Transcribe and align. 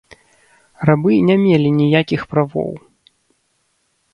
Рабы 0.89 1.11
не 1.29 1.35
мелі 1.43 1.69
ніякіх 1.81 2.21
правоў. 2.33 2.73